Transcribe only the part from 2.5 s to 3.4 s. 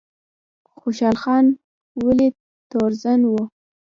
تورزن و؟